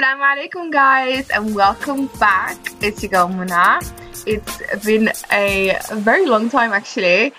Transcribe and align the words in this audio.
Assalamu 0.00 0.24
alaikum 0.24 0.72
guys 0.72 1.28
and 1.28 1.54
welcome 1.54 2.06
back. 2.18 2.56
It's 2.80 3.02
your 3.02 3.10
girl 3.10 3.28
Muna. 3.28 3.84
It's 4.26 4.82
been 4.82 5.12
a 5.30 5.76
very 5.92 6.24
long 6.24 6.48
time 6.48 6.72
actually. 6.72 7.34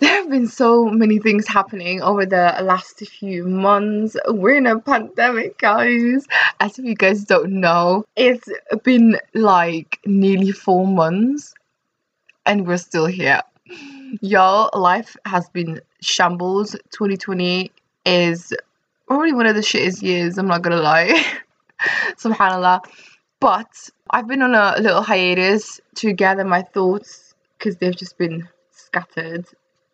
There 0.00 0.10
have 0.10 0.28
been 0.28 0.46
so 0.46 0.84
many 0.84 1.18
things 1.18 1.48
happening 1.48 2.02
over 2.02 2.26
the 2.26 2.54
last 2.60 2.98
few 2.98 3.48
months. 3.48 4.14
We're 4.28 4.56
in 4.56 4.66
a 4.66 4.78
pandemic, 4.78 5.56
guys. 5.56 6.26
As 6.60 6.78
if 6.78 6.84
you 6.84 6.94
guys 6.94 7.24
don't 7.24 7.60
know, 7.60 8.04
it's 8.14 8.46
been 8.82 9.18
like 9.32 9.98
nearly 10.04 10.52
four 10.52 10.86
months 10.86 11.54
and 12.44 12.66
we're 12.66 12.76
still 12.76 13.06
here. 13.06 13.40
Y'all, 14.20 14.68
life 14.78 15.16
has 15.24 15.48
been 15.48 15.80
shambles. 16.02 16.72
2020 16.90 17.72
is 18.04 18.52
probably 19.08 19.32
one 19.32 19.46
of 19.46 19.54
the 19.54 19.62
shittest 19.62 20.02
years, 20.02 20.36
I'm 20.36 20.46
not 20.46 20.60
gonna 20.60 20.76
lie. 20.76 21.24
subhanallah. 22.16 22.80
But 23.40 23.90
i've 24.10 24.26
been 24.26 24.42
on 24.42 24.54
a 24.54 24.76
little 24.80 25.02
hiatus 25.02 25.80
to 25.96 26.12
gather 26.12 26.44
my 26.44 26.62
thoughts 26.62 27.34
because 27.58 27.76
they've 27.76 27.96
just 27.96 28.16
been 28.16 28.48
scattered 28.70 29.46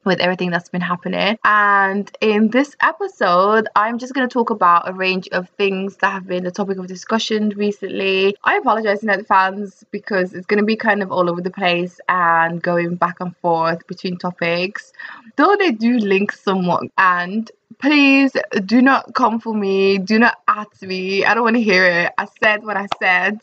with 0.04 0.20
everything 0.20 0.50
that's 0.50 0.68
been 0.68 0.80
happening. 0.80 1.38
And 1.44 2.10
in 2.20 2.48
this 2.48 2.76
episode, 2.82 3.68
I'm 3.76 3.98
just 3.98 4.14
going 4.14 4.28
to 4.28 4.32
talk 4.32 4.50
about 4.50 4.88
a 4.88 4.92
range 4.92 5.28
of 5.32 5.48
things 5.50 5.96
that 5.96 6.12
have 6.12 6.26
been 6.26 6.44
the 6.44 6.50
topic 6.50 6.78
of 6.78 6.86
discussion 6.86 7.50
recently. 7.50 8.36
I 8.44 8.56
apologize 8.56 9.02
in 9.02 9.24
fans 9.24 9.84
because 9.90 10.34
it's 10.34 10.46
going 10.46 10.60
to 10.60 10.66
be 10.66 10.76
kind 10.76 11.02
of 11.02 11.12
all 11.12 11.30
over 11.30 11.40
the 11.40 11.50
place 11.50 12.00
and 12.08 12.62
going 12.62 12.96
back 12.96 13.20
and 13.20 13.36
forth 13.36 13.86
between 13.86 14.18
topics, 14.18 14.92
though 15.36 15.56
they 15.56 15.70
do 15.70 15.98
link 15.98 16.32
somewhat. 16.32 16.84
And 16.98 17.50
please 17.78 18.32
do 18.66 18.82
not 18.82 19.14
come 19.14 19.40
for 19.40 19.54
me. 19.54 19.98
Do 19.98 20.18
not 20.18 20.38
at 20.48 20.82
me. 20.82 21.24
I 21.24 21.34
don't 21.34 21.44
want 21.44 21.56
to 21.56 21.62
hear 21.62 21.86
it. 21.86 22.12
I 22.18 22.26
said 22.42 22.64
what 22.64 22.76
I 22.76 22.86
said. 23.00 23.40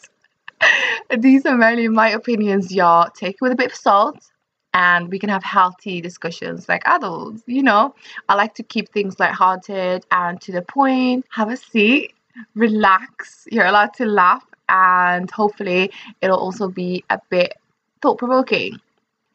These 1.18 1.46
are 1.46 1.58
merely 1.58 1.88
my 1.88 2.10
opinions, 2.10 2.72
y'all. 2.72 3.10
Take 3.10 3.36
it 3.36 3.42
with 3.42 3.54
a 3.54 3.56
bit 3.56 3.72
of 3.72 3.76
salt 3.76 4.30
and 4.74 5.10
we 5.10 5.20
can 5.20 5.30
have 5.30 5.44
healthy 5.44 6.02
discussions 6.02 6.70
like 6.70 6.88
adults. 6.88 7.44
You 7.46 7.64
know, 7.64 7.96
I 8.28 8.36
like 8.36 8.54
to 8.56 8.64
keep 8.64 8.90
things 8.90 9.20
light-hearted 9.20 10.06
and 10.12 10.40
to 10.42 10.52
the 10.52 10.62
point. 10.62 11.26
Have 11.30 11.50
a 11.50 11.58
seat, 11.58 12.14
relax. 12.56 13.48
You're 13.52 13.66
allowed 13.66 13.94
to 13.96 14.06
laugh, 14.06 14.46
and 14.68 15.30
hopefully, 15.32 15.92
it'll 16.22 16.40
also 16.40 16.68
be 16.68 17.04
a 17.10 17.20
bit 17.30 17.58
thought-provoking. 18.02 18.80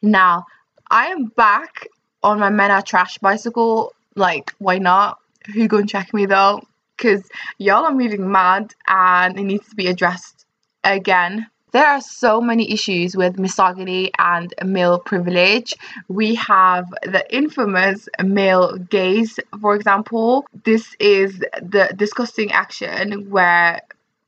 Now, 0.01 0.45
I 0.91 1.07
am 1.07 1.25
back 1.25 1.87
on 2.23 2.39
my 2.39 2.49
Men 2.49 2.71
Are 2.71 2.81
Trash 2.81 3.17
bicycle 3.17 3.93
like, 4.15 4.53
why 4.59 4.77
not? 4.77 5.19
Who 5.53 5.67
gonna 5.67 5.85
check 5.85 6.13
me 6.13 6.25
though? 6.25 6.61
Because 6.95 7.27
y'all 7.57 7.85
are 7.85 7.93
moving 7.93 8.31
mad 8.31 8.73
and 8.87 9.37
it 9.37 9.43
needs 9.43 9.67
to 9.69 9.75
be 9.75 9.87
addressed 9.87 10.45
again. 10.83 11.47
There 11.75 11.85
are 11.85 11.99
so 11.99 12.39
many 12.39 12.71
issues 12.71 13.17
with 13.17 13.37
misogyny 13.37 14.09
and 14.17 14.53
male 14.63 14.97
privilege. 14.97 15.75
We 16.07 16.35
have 16.35 16.85
the 17.03 17.25
infamous 17.29 18.07
male 18.23 18.77
gaze, 18.77 19.37
for 19.59 19.75
example. 19.75 20.45
This 20.63 20.95
is 21.01 21.37
the 21.39 21.93
disgusting 21.93 22.53
action 22.53 23.29
where 23.29 23.81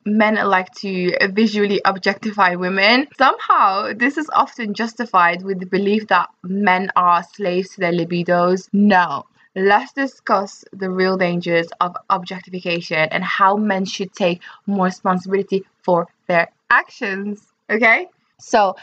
men 0.06 0.36
like 0.36 0.73
to 0.81 1.16
visually 1.31 1.80
objectify 1.86 2.56
women. 2.56 3.08
Somehow, 3.17 3.94
this 3.94 4.17
is 4.17 4.30
often 4.34 4.73
justified 4.73 5.42
with 5.42 5.61
the 5.61 5.67
belief 5.67 6.08
that 6.08 6.28
men 6.44 6.92
are 6.98 7.23
slaves 7.23 7.70
to 7.76 7.80
their 7.80 7.94
libidos. 7.94 8.67
No, 8.73 9.26
let's 9.56 9.94
discuss 9.94 10.66
the 10.73 10.89
real 10.89 11.16
dangers 11.16 11.70
of 11.80 11.95
objectification 12.09 13.08
and 13.09 13.23
how 13.23 13.56
men 13.56 13.86
should 13.86 14.11
take 14.11 14.42
more 14.66 14.88
responsibility 14.88 15.64
for 15.82 16.08
their 16.28 16.50
actions. 16.70 17.42
Okay? 17.70 18.08
So, 18.40 18.76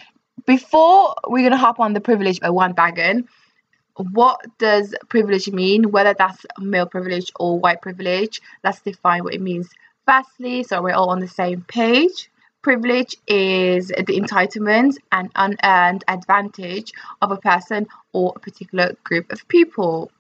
before 0.46 1.14
we're 1.27 1.42
going 1.48 1.52
to 1.52 1.56
hop 1.56 1.80
on 1.80 1.92
the 1.92 2.00
privilege 2.00 2.40
by 2.40 2.50
one 2.50 2.74
wagon, 2.77 3.28
what 3.96 4.40
does 4.58 4.95
privilege 5.08 5.48
mean? 5.48 5.90
Whether 5.90 6.14
that's 6.18 6.45
male 6.58 6.86
privilege 6.86 7.30
or 7.39 7.58
white 7.58 7.80
privilege, 7.80 8.42
let's 8.64 8.80
define 8.80 9.22
what 9.22 9.34
it 9.34 9.40
means 9.40 9.70
firstly 10.06 10.62
so 10.62 10.83
we're 10.83 10.95
all 10.95 11.11
on 11.11 11.20
the 11.20 11.28
same 11.28 11.62
page. 11.62 12.30
Privilege 12.62 13.17
is 13.27 13.89
the 13.89 14.18
entitlement 14.20 14.96
and 15.12 15.30
unearned 15.34 16.02
advantage 16.08 16.92
of 17.20 17.30
a 17.30 17.36
person 17.36 17.86
or 18.12 18.33
a 18.36 18.40
particular 18.40 18.95
group 19.05 19.30
of 19.33 19.46
people 19.48 20.11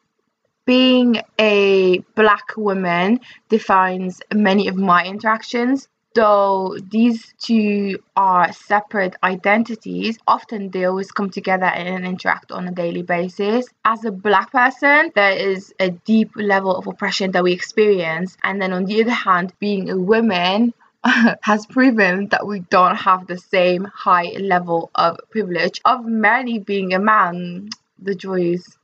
being 0.66 1.20
a 1.38 1.98
black 2.14 2.56
woman 2.56 3.20
defines 3.48 4.20
many 4.32 4.68
of 4.68 4.76
my 4.76 5.04
interactions 5.04 5.88
though 6.14 6.76
these 6.90 7.34
two 7.38 7.98
are 8.16 8.52
separate 8.52 9.16
identities, 9.22 10.18
often 10.26 10.70
they 10.70 10.84
always 10.84 11.10
come 11.10 11.30
together 11.30 11.66
and 11.66 12.06
interact 12.06 12.52
on 12.52 12.68
a 12.68 12.72
daily 12.72 13.02
basis. 13.02 13.66
As 13.84 14.04
a 14.04 14.10
black 14.10 14.52
person, 14.52 15.12
there 15.14 15.36
is 15.36 15.74
a 15.78 15.90
deep 15.90 16.30
level 16.36 16.76
of 16.76 16.86
oppression 16.86 17.32
that 17.32 17.42
we 17.42 17.52
experience, 17.52 18.36
and 18.42 18.62
then 18.62 18.72
on 18.72 18.84
the 18.84 19.02
other 19.02 19.10
hand, 19.10 19.52
being 19.58 19.90
a 19.90 19.98
woman 19.98 20.72
has 21.42 21.66
proven 21.66 22.28
that 22.28 22.46
we 22.46 22.60
don't 22.60 22.96
have 22.96 23.26
the 23.26 23.38
same 23.38 23.84
high 23.84 24.32
level 24.38 24.90
of 24.94 25.18
privilege 25.30 25.80
of 25.84 26.04
merely 26.04 26.58
being 26.58 26.94
a 26.94 26.98
man. 26.98 27.68
The 28.00 28.14
joys 28.14 28.76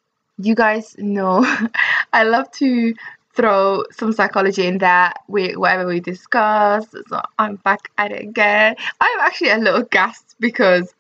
you 0.43 0.55
guys 0.55 0.97
know 0.99 1.45
I 2.13 2.25
love 2.25 2.51
to 2.53 2.95
throw 3.35 3.85
some 3.93 4.13
psychology 4.13 4.67
in 4.67 4.79
there 4.79 5.13
with 5.29 5.57
whatever 5.57 5.87
we 5.87 6.01
discuss. 6.01 6.87
So 7.09 7.21
I'm 7.39 7.57
back 7.57 7.91
at 7.99 8.13
it 8.13 8.23
again. 8.23 8.77
I'm 9.01 9.21
actually 9.21 9.51
a 9.51 9.59
little 9.59 9.83
gassed 9.83 10.35
because 10.41 10.95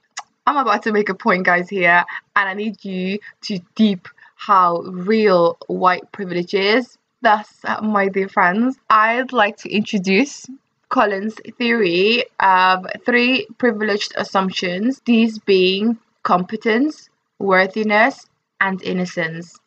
I'm 0.46 0.56
about 0.56 0.82
to 0.84 0.92
make 0.92 1.08
a 1.08 1.14
point, 1.14 1.44
guys, 1.44 1.68
here, 1.68 2.04
and 2.36 2.48
I 2.48 2.54
need 2.54 2.84
you 2.84 3.18
to 3.42 3.60
deep 3.74 4.08
how 4.36 4.80
real 4.82 5.58
white 5.66 6.10
privilege 6.12 6.54
is. 6.54 6.96
Thus, 7.22 7.48
my 7.82 8.08
dear 8.08 8.28
friends, 8.28 8.78
I'd 8.88 9.32
like 9.32 9.58
to 9.58 9.70
introduce 9.70 10.46
Collins' 10.88 11.36
theory 11.58 12.24
of 12.40 12.86
three 13.04 13.46
privileged 13.58 14.12
assumptions, 14.16 15.02
these 15.04 15.38
being 15.38 15.98
competence, 16.22 17.10
worthiness, 17.38 18.26
and 18.60 18.82
innocence. 18.82 19.58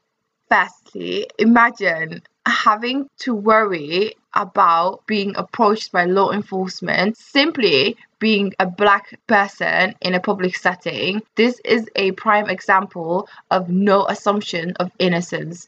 Firstly, 0.50 1.28
imagine 1.38 2.24
having 2.46 3.10
to 3.20 3.34
worry 3.34 4.16
about 4.34 5.06
being 5.06 5.36
approached 5.36 5.92
by 5.92 6.06
law 6.06 6.32
enforcement 6.32 7.18
simply 7.18 7.96
being 8.20 8.54
a 8.60 8.66
black 8.66 9.20
person 9.28 9.96
in 10.02 10.14
a 10.14 10.20
public 10.20 10.56
setting. 10.58 11.22
This 11.36 11.60
is 11.64 11.90
a 11.96 12.12
prime 12.14 12.50
example 12.50 13.28
of 13.52 13.70
no 13.70 14.06
assumption 14.08 14.74
of 14.80 14.92
innocence. 15.00 15.66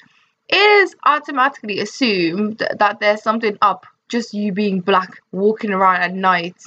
It 0.48 0.56
is 0.56 0.96
automatically 1.06 1.80
assumed 1.80 2.58
that 2.80 3.00
there's 3.00 3.24
something 3.24 3.58
up 3.62 3.86
just 4.10 4.34
you 4.34 4.52
being 4.52 4.82
black 4.82 5.22
walking 5.32 5.72
around 5.72 6.02
at 6.02 6.14
night. 6.14 6.62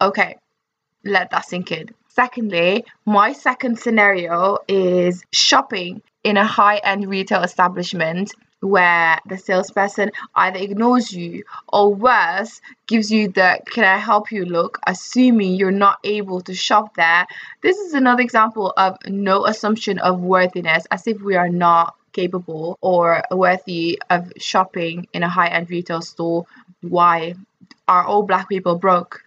Okay, 0.00 0.36
let 1.04 1.30
that 1.30 1.46
sink 1.46 1.72
in. 1.72 1.88
Secondly, 2.08 2.84
my 3.06 3.32
second 3.32 3.78
scenario 3.78 4.58
is 4.66 5.24
shopping 5.32 6.02
in 6.24 6.36
a 6.36 6.44
high 6.44 6.76
end 6.78 7.08
retail 7.08 7.42
establishment 7.42 8.32
where 8.60 9.20
the 9.26 9.38
salesperson 9.38 10.10
either 10.34 10.58
ignores 10.58 11.12
you 11.12 11.44
or 11.68 11.94
worse 11.94 12.60
gives 12.86 13.10
you 13.10 13.28
the 13.28 13.60
can 13.66 13.84
I 13.84 13.98
help 13.98 14.32
you 14.32 14.44
look, 14.44 14.78
assuming 14.86 15.54
you're 15.54 15.70
not 15.70 15.98
able 16.04 16.40
to 16.42 16.54
shop 16.54 16.94
there. 16.96 17.26
This 17.62 17.78
is 17.78 17.94
another 17.94 18.22
example 18.22 18.72
of 18.76 18.96
no 19.06 19.46
assumption 19.46 19.98
of 19.98 20.20
worthiness, 20.20 20.86
as 20.90 21.06
if 21.06 21.20
we 21.20 21.36
are 21.36 21.48
not 21.48 21.94
capable 22.12 22.78
or 22.80 23.22
worthy 23.30 24.00
of 24.10 24.32
shopping 24.38 25.06
in 25.12 25.22
a 25.22 25.28
high 25.28 25.48
end 25.48 25.70
retail 25.70 26.00
store. 26.00 26.46
Why 26.80 27.34
are 27.86 28.04
all 28.04 28.22
black 28.22 28.48
people 28.48 28.76
broke? 28.76 29.22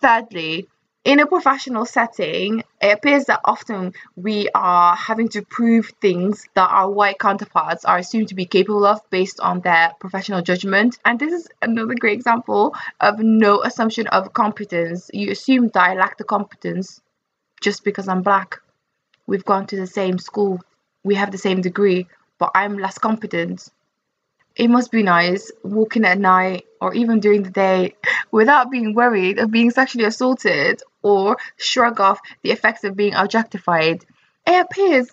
Thirdly, 0.00 0.68
in 1.04 1.20
a 1.20 1.26
professional 1.26 1.84
setting, 1.84 2.62
it 2.80 2.94
appears 2.94 3.26
that 3.26 3.40
often 3.44 3.92
we 4.16 4.48
are 4.54 4.96
having 4.96 5.28
to 5.28 5.42
prove 5.42 5.92
things 6.00 6.46
that 6.54 6.70
our 6.70 6.90
white 6.90 7.18
counterparts 7.18 7.84
are 7.84 7.98
assumed 7.98 8.28
to 8.28 8.34
be 8.34 8.46
capable 8.46 8.86
of 8.86 9.00
based 9.10 9.38
on 9.38 9.60
their 9.60 9.92
professional 10.00 10.40
judgment. 10.40 10.98
And 11.04 11.18
this 11.18 11.32
is 11.32 11.48
another 11.60 11.94
great 11.94 12.14
example 12.14 12.74
of 13.00 13.18
no 13.18 13.62
assumption 13.62 14.06
of 14.06 14.32
competence. 14.32 15.10
You 15.12 15.30
assume 15.30 15.68
that 15.68 15.90
I 15.90 15.94
lack 15.94 16.16
the 16.16 16.24
competence 16.24 17.02
just 17.60 17.84
because 17.84 18.08
I'm 18.08 18.22
black. 18.22 18.60
We've 19.26 19.44
gone 19.44 19.66
to 19.68 19.76
the 19.76 19.86
same 19.86 20.18
school, 20.18 20.60
we 21.02 21.14
have 21.16 21.30
the 21.30 21.38
same 21.38 21.60
degree, 21.60 22.06
but 22.38 22.50
I'm 22.54 22.78
less 22.78 22.98
competent 22.98 23.68
it 24.56 24.68
must 24.68 24.90
be 24.90 25.02
nice 25.02 25.50
walking 25.62 26.04
at 26.04 26.18
night 26.18 26.66
or 26.80 26.94
even 26.94 27.20
during 27.20 27.42
the 27.42 27.50
day 27.50 27.94
without 28.30 28.70
being 28.70 28.94
worried 28.94 29.38
of 29.38 29.50
being 29.50 29.70
sexually 29.70 30.04
assaulted 30.04 30.82
or 31.02 31.36
shrug 31.56 32.00
off 32.00 32.20
the 32.42 32.50
effects 32.50 32.84
of 32.84 32.96
being 32.96 33.14
objectified. 33.14 34.04
It 34.46 34.66
appears 34.66 35.10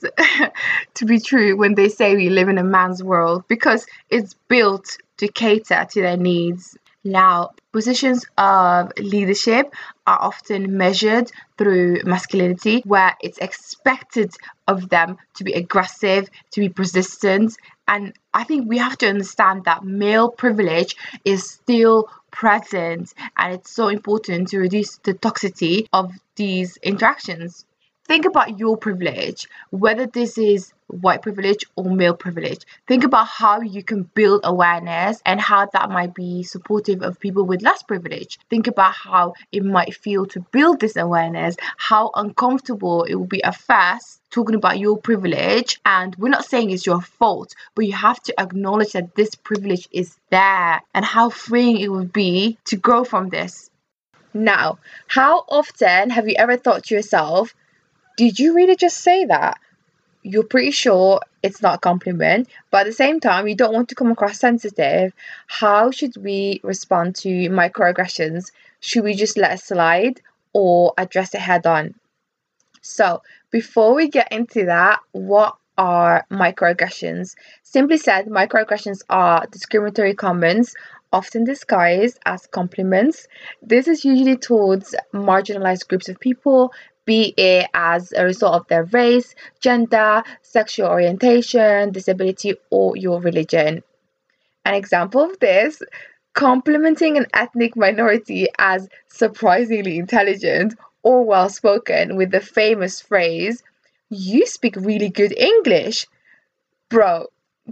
to 0.95 1.05
be 1.05 1.19
true 1.19 1.55
when 1.55 1.75
they 1.75 1.89
say 1.89 2.15
we 2.15 2.29
live 2.29 2.49
in 2.49 2.57
a 2.57 2.63
man's 2.63 3.01
world 3.01 3.45
because 3.47 3.85
it's 4.09 4.35
built 4.47 4.97
to 5.17 5.27
cater 5.27 5.87
to 5.91 6.01
their 6.01 6.17
needs. 6.17 6.77
Now, 7.03 7.51
positions 7.71 8.25
of 8.37 8.91
leadership 8.99 9.73
are 10.05 10.21
often 10.21 10.77
measured 10.77 11.31
through 11.57 12.01
masculinity, 12.03 12.83
where 12.85 13.15
it's 13.21 13.39
expected 13.39 14.35
of 14.67 14.89
them 14.89 15.17
to 15.35 15.43
be 15.43 15.53
aggressive, 15.53 16.29
to 16.51 16.59
be 16.59 16.69
persistent. 16.69 17.57
And 17.91 18.13
I 18.33 18.45
think 18.45 18.69
we 18.69 18.77
have 18.77 18.97
to 18.99 19.09
understand 19.09 19.65
that 19.65 19.83
male 19.83 20.29
privilege 20.29 20.95
is 21.25 21.43
still 21.43 22.09
present, 22.31 23.13
and 23.35 23.55
it's 23.55 23.69
so 23.69 23.89
important 23.89 24.47
to 24.47 24.59
reduce 24.59 24.95
the 24.99 25.13
toxicity 25.13 25.87
of 25.91 26.13
these 26.37 26.77
interactions 26.77 27.65
think 28.11 28.25
about 28.25 28.59
your 28.59 28.75
privilege, 28.75 29.47
whether 29.69 30.05
this 30.05 30.37
is 30.37 30.73
white 30.87 31.21
privilege 31.21 31.63
or 31.77 31.85
male 31.85 32.13
privilege. 32.13 32.65
Think 32.85 33.05
about 33.05 33.25
how 33.25 33.61
you 33.61 33.83
can 33.85 34.03
build 34.03 34.41
awareness 34.43 35.21
and 35.25 35.39
how 35.39 35.67
that 35.67 35.89
might 35.89 36.13
be 36.13 36.43
supportive 36.43 37.03
of 37.03 37.21
people 37.21 37.45
with 37.45 37.61
less 37.61 37.83
privilege. 37.83 38.37
Think 38.49 38.67
about 38.67 38.93
how 38.93 39.35
it 39.53 39.63
might 39.63 39.95
feel 39.95 40.25
to 40.25 40.41
build 40.51 40.81
this 40.81 40.97
awareness, 40.97 41.55
how 41.77 42.11
uncomfortable 42.13 43.05
it 43.05 43.15
will 43.15 43.33
be 43.37 43.41
at 43.45 43.55
first 43.55 44.19
talking 44.29 44.55
about 44.55 44.77
your 44.77 44.97
privilege. 44.97 45.79
And 45.85 46.13
we're 46.17 46.27
not 46.27 46.43
saying 46.43 46.71
it's 46.71 46.85
your 46.85 46.99
fault, 46.99 47.55
but 47.75 47.85
you 47.85 47.93
have 47.93 48.21
to 48.23 48.37
acknowledge 48.37 48.91
that 48.91 49.15
this 49.15 49.35
privilege 49.35 49.87
is 49.89 50.17
there 50.31 50.81
and 50.93 51.05
how 51.05 51.29
freeing 51.29 51.77
it 51.77 51.89
would 51.89 52.11
be 52.11 52.57
to 52.65 52.75
grow 52.75 53.05
from 53.05 53.29
this. 53.29 53.69
Now, 54.33 54.79
how 55.07 55.45
often 55.47 56.09
have 56.09 56.27
you 56.27 56.35
ever 56.37 56.57
thought 56.57 56.85
to 56.85 56.95
yourself, 56.95 57.53
did 58.21 58.37
you 58.37 58.53
really 58.53 58.75
just 58.75 58.99
say 58.99 59.25
that? 59.25 59.59
You're 60.21 60.43
pretty 60.43 60.69
sure 60.69 61.21
it's 61.41 61.63
not 61.63 61.77
a 61.77 61.79
compliment, 61.79 62.49
but 62.69 62.81
at 62.81 62.85
the 62.85 62.93
same 62.93 63.19
time, 63.19 63.47
you 63.47 63.55
don't 63.55 63.73
want 63.73 63.89
to 63.89 63.95
come 63.95 64.11
across 64.11 64.37
sensitive. 64.37 65.11
How 65.47 65.89
should 65.89 66.15
we 66.17 66.61
respond 66.63 67.15
to 67.23 67.29
microaggressions? 67.49 68.51
Should 68.79 69.05
we 69.05 69.15
just 69.15 69.39
let 69.39 69.53
it 69.53 69.59
slide 69.59 70.21
or 70.53 70.93
address 70.99 71.33
it 71.33 71.41
head 71.41 71.65
on? 71.65 71.95
So, 72.83 73.23
before 73.49 73.95
we 73.95 74.07
get 74.07 74.31
into 74.31 74.67
that, 74.67 74.99
what 75.13 75.55
are 75.79 76.23
microaggressions? 76.29 77.33
Simply 77.63 77.97
said, 77.97 78.27
microaggressions 78.27 79.01
are 79.09 79.47
discriminatory 79.47 80.13
comments 80.13 80.75
often 81.13 81.43
disguised 81.43 82.19
as 82.25 82.47
compliments. 82.47 83.27
This 83.61 83.87
is 83.87 84.05
usually 84.05 84.37
towards 84.37 84.95
marginalized 85.13 85.87
groups 85.87 86.09
of 86.09 86.19
people, 86.19 86.71
be 87.05 87.33
it 87.37 87.67
as 87.73 88.11
a 88.13 88.23
result 88.23 88.55
of 88.55 88.67
their 88.67 88.83
race, 88.85 89.35
gender, 89.59 90.23
sexual 90.41 90.87
orientation, 90.87 91.91
disability, 91.91 92.55
or 92.69 92.95
your 92.95 93.19
religion. 93.21 93.83
An 94.65 94.75
example 94.75 95.21
of 95.23 95.39
this 95.39 95.81
complimenting 96.33 97.17
an 97.17 97.25
ethnic 97.33 97.75
minority 97.75 98.47
as 98.57 98.87
surprisingly 99.07 99.97
intelligent 99.97 100.75
or 101.03 101.25
well 101.25 101.49
spoken 101.49 102.15
with 102.15 102.31
the 102.31 102.39
famous 102.39 103.01
phrase, 103.01 103.63
You 104.09 104.45
speak 104.45 104.75
really 104.75 105.09
good 105.09 105.37
English. 105.37 106.05
Bro, 106.89 107.27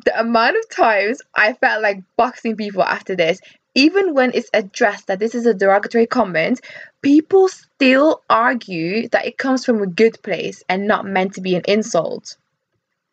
the 0.06 0.20
amount 0.20 0.58
of 0.58 0.70
times 0.70 1.22
I 1.36 1.54
felt 1.54 1.82
like 1.82 2.04
boxing 2.16 2.56
people 2.56 2.84
after 2.84 3.16
this, 3.16 3.40
even 3.76 4.14
when 4.14 4.32
it's 4.34 4.50
addressed 4.54 5.08
that 5.08 5.20
this 5.20 5.36
is 5.36 5.46
a 5.46 5.54
derogatory 5.54 6.08
comment, 6.08 6.62
people 7.02 7.48
still 7.48 8.24
argue 8.30 9.08
that 9.10 9.26
it 9.26 9.38
comes 9.38 9.66
from 9.66 9.82
a 9.82 9.88
good 9.88 10.22
place 10.24 10.64
and 10.70 10.88
not 10.88 11.06
meant 11.06 11.34
to 11.36 11.42
be 11.42 11.56
an 11.56 11.64
insult. 11.68 12.38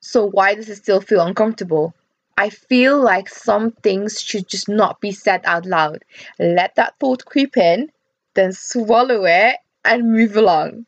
So, 0.01 0.27
why 0.27 0.55
does 0.55 0.69
it 0.71 0.77
still 0.77 1.01
feel 1.03 1.21
uncomfortable? 1.21 1.95
I 2.39 2.51
feel 2.51 2.99
like 3.01 3.29
some 3.29 3.73
things 3.73 4.21
should 4.21 4.49
just 4.49 4.69
not 4.69 5.01
be 5.01 5.13
said 5.13 5.43
out 5.45 5.67
loud. 5.67 6.05
Let 6.39 6.75
that 6.77 6.95
thought 6.99 7.25
creep 7.27 7.57
in, 7.57 7.91
then 8.35 8.53
swallow 8.53 9.25
it 9.27 9.57
and 9.85 10.13
move 10.13 10.37
along. 10.37 10.87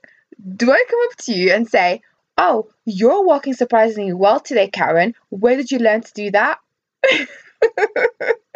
Do 0.57 0.71
I 0.71 0.85
come 0.89 1.01
up 1.11 1.17
to 1.25 1.33
you 1.33 1.53
and 1.53 1.69
say, 1.69 2.03
Oh, 2.39 2.69
you're 2.85 3.25
walking 3.25 3.55
surprisingly 3.55 4.13
well 4.13 4.41
today, 4.41 4.69
Karen. 4.69 5.15
Where 5.31 5.57
did 5.57 5.71
you 5.71 5.79
learn 5.81 6.03
to 6.03 6.13
do 6.15 6.31
that? 6.33 6.61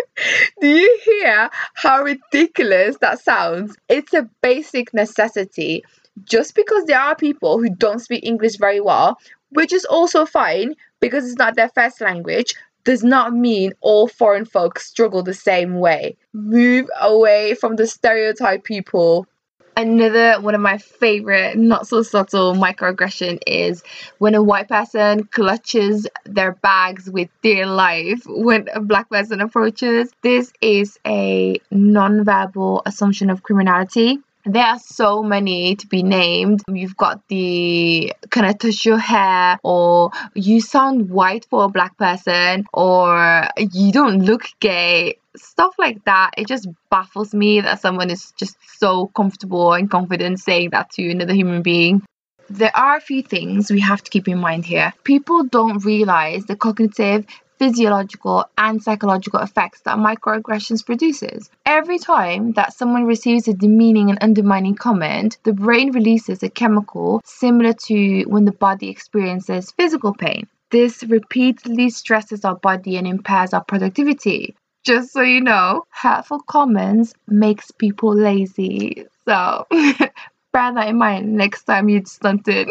Do 0.61 0.69
you 0.69 1.01
hear 1.05 1.51
how 1.75 2.03
ridiculous 2.03 2.97
that 3.01 3.21
sounds? 3.21 3.77
It's 3.89 4.15
a 4.15 4.29
basic 4.43 4.93
necessity. 4.95 5.85
Just 6.25 6.55
because 6.55 6.85
there 6.85 7.01
are 7.01 7.17
people 7.17 7.59
who 7.59 7.71
don't 7.71 8.01
speak 8.01 8.25
English 8.25 8.57
very 8.57 8.81
well, 8.81 9.19
which 9.51 9.73
is 9.73 9.85
also 9.87 10.27
fine 10.27 10.75
because 11.01 11.27
it's 11.27 11.39
not 11.39 11.57
their 11.57 11.71
first 11.71 12.01
language, 12.01 12.55
does 12.85 13.03
not 13.03 13.33
mean 13.33 13.73
all 13.81 14.09
foreign 14.09 14.45
folks 14.45 14.87
struggle 14.87 15.23
the 15.23 15.35
same 15.35 15.75
way. 15.75 16.17
Move 16.33 16.89
away 17.01 17.55
from 17.55 17.77
the 17.77 17.87
stereotype 17.87 18.65
people 18.65 19.27
Another 19.75 20.35
one 20.41 20.55
of 20.55 20.61
my 20.61 20.77
favorite, 20.77 21.57
not 21.57 21.87
so 21.87 22.03
subtle 22.03 22.55
microaggression 22.55 23.39
is 23.47 23.83
when 24.19 24.35
a 24.35 24.43
white 24.43 24.69
person 24.69 25.25
clutches 25.25 26.07
their 26.25 26.53
bags 26.53 27.09
with 27.09 27.31
their 27.43 27.65
life 27.67 28.23
when 28.27 28.69
a 28.75 28.81
black 28.81 29.09
person 29.09 29.41
approaches. 29.41 30.13
This 30.23 30.53
is 30.61 30.99
a 31.07 31.59
non-verbal 31.71 32.83
assumption 32.85 33.31
of 33.31 33.43
criminality. 33.43 34.19
There 34.45 34.65
are 34.65 34.79
so 34.79 35.23
many 35.23 35.77
to 35.77 35.87
be 35.87 36.03
named. 36.03 36.63
You've 36.69 36.97
got 36.97 37.27
the 37.29 38.13
kind 38.31 38.47
of 38.47 38.59
touch 38.59 38.85
your 38.85 38.99
hair, 38.99 39.59
or 39.63 40.11
you 40.35 40.61
sound 40.61 41.11
white 41.11 41.47
for 41.49 41.65
a 41.65 41.69
black 41.69 41.97
person, 41.97 42.67
or 42.73 43.49
you 43.57 43.93
don't 43.93 44.25
look 44.25 44.47
gay 44.59 45.19
stuff 45.37 45.75
like 45.79 46.05
that, 46.05 46.33
it 46.37 46.47
just 46.47 46.69
baffles 46.91 47.35
me 47.35 47.61
that 47.61 47.81
someone 47.81 48.11
is 48.11 48.33
just 48.33 48.57
so 48.79 49.09
comfortable 49.09 49.73
and 49.73 49.91
confident 49.91 50.41
saying 50.41 50.71
that 50.71 50.91
to 50.91 51.11
another 51.11 51.35
human 51.35 51.63
being. 51.63 52.03
There 52.51 52.75
are 52.77 52.97
a 52.97 53.01
few 53.01 53.23
things 53.23 53.71
we 53.71 53.81
have 53.81 54.03
to 54.03 54.11
keep 54.11 54.29
in 54.29 54.39
mind 54.39 54.67
here. 54.67 54.93
People 55.05 55.45
don't 55.45 55.85
realize 55.85 56.45
the 56.45 56.57
cognitive, 56.57 57.25
physiological, 57.63 58.45
and 58.59 58.83
psychological 58.83 59.39
effects 59.39 59.83
that 59.83 59.97
microaggressions 59.97 60.85
produces. 60.85 61.49
Every 61.65 62.01
time 62.01 62.55
that 62.55 62.73
someone 62.73 63.05
receives 63.05 63.47
a 63.47 63.55
demeaning 63.55 64.11
and 64.11 64.19
undermining 64.21 64.75
comment, 64.75 65.39
the 65.45 65.53
brain 65.53 65.93
releases 65.93 66.43
a 66.43 66.51
chemical 66.51 67.21
similar 67.25 67.73
to 67.87 68.25
when 68.25 68.47
the 68.47 68.59
body 68.67 68.89
experiences 68.89 69.71
physical 69.71 70.13
pain. 70.13 70.49
This 70.73 71.05
repeatedly 71.05 71.91
stresses 71.91 72.45
our 72.45 72.57
body 72.57 72.97
and 72.97 73.07
impairs 73.07 73.55
our 73.55 73.63
productivity 73.63 74.57
just 74.85 75.13
so 75.13 75.23
you 75.23 75.41
know, 75.41 75.85
hurtful 75.91 76.41
comments 76.41 77.15
makes 77.29 77.71
people 77.71 78.13
lazy. 78.17 79.07
So 79.25 79.69
bear 79.71 80.75
that 80.75 80.89
in 80.89 80.99
mind 80.99 81.37
next 81.37 81.63
time 81.63 81.89
you're 81.89 82.05
stunted. 82.05 82.69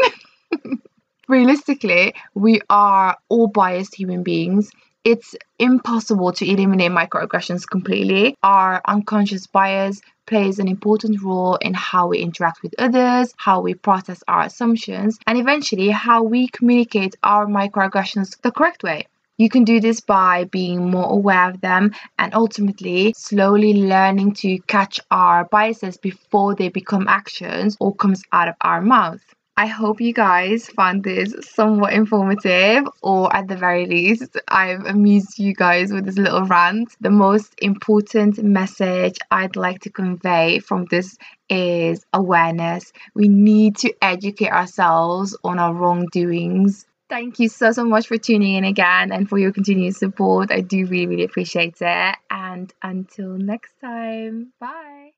Realistically, 1.32 2.14
we 2.36 2.60
are 2.70 3.16
all 3.30 3.48
biased 3.48 3.96
human 3.96 4.22
beings. 4.22 4.70
It's 5.06 5.34
impossible 5.60 6.34
to 6.34 6.46
eliminate 6.46 6.92
microaggressions 6.92 7.66
completely. 7.66 8.36
Our 8.44 8.82
unconscious 8.86 9.48
bias 9.48 10.02
plays 10.28 10.60
an 10.60 10.68
important 10.68 11.24
role 11.24 11.56
in 11.56 11.74
how 11.74 12.08
we 12.08 12.20
interact 12.20 12.62
with 12.62 12.76
others, 12.78 13.34
how 13.38 13.62
we 13.62 13.76
process 13.76 14.22
our 14.28 14.42
assumptions, 14.42 15.20
and 15.26 15.38
eventually 15.38 15.88
how 15.88 16.22
we 16.22 16.50
communicate 16.50 17.16
our 17.24 17.46
microaggressions 17.46 18.38
the 18.42 18.52
correct 18.52 18.84
way. 18.84 19.08
You 19.38 19.48
can 19.48 19.64
do 19.64 19.80
this 19.80 20.02
by 20.02 20.44
being 20.44 20.92
more 20.92 21.10
aware 21.10 21.50
of 21.50 21.62
them 21.62 21.94
and 22.20 22.34
ultimately 22.34 23.14
slowly 23.16 23.76
learning 23.76 24.34
to 24.44 24.60
catch 24.68 25.00
our 25.10 25.46
biases 25.46 25.96
before 25.96 26.56
they 26.56 26.68
become 26.68 27.08
actions 27.08 27.78
or 27.80 27.96
comes 27.96 28.22
out 28.34 28.50
of 28.50 28.56
our 28.60 28.82
mouth. 28.82 29.24
I 29.58 29.68
hope 29.68 30.02
you 30.02 30.14
guys 30.14 30.68
found 30.70 31.04
this 31.04 31.36
somewhat 31.42 31.94
informative, 31.94 32.86
or 33.02 33.34
at 33.36 33.48
the 33.48 33.56
very 33.56 33.86
least, 33.86 34.38
I've 34.48 34.86
amused 34.86 35.38
you 35.38 35.54
guys 35.54 35.92
with 35.92 36.06
this 36.06 36.18
little 36.18 36.46
rant. 36.46 36.96
The 37.02 37.12
most 37.12 37.54
important 37.62 38.42
message 38.44 39.18
I'd 39.30 39.56
like 39.56 39.82
to 39.82 39.90
convey 39.90 40.60
from 40.60 40.86
this 40.86 41.18
is 41.50 42.06
awareness. 42.14 42.92
We 43.14 43.28
need 43.28 43.78
to 43.78 43.94
educate 44.02 44.52
ourselves 44.52 45.38
on 45.44 45.60
our 45.60 45.74
wrongdoings 45.74 46.86
Thank 47.10 47.40
you 47.40 47.50
so, 47.50 47.74
so 47.74 47.84
much 47.84 48.08
for 48.08 48.18
tuning 48.18 48.56
in 48.56 48.64
again 48.64 49.12
and 49.12 49.28
for 49.28 49.38
your 49.38 49.52
continued 49.52 49.98
support. 49.98 50.50
I 50.50 50.62
do 50.62 50.86
really, 50.86 51.08
really 51.08 51.24
appreciate 51.26 51.76
it. 51.82 52.16
And 52.30 52.74
until 52.82 53.38
next 53.38 53.74
time, 53.82 54.54
bye. 54.62 55.12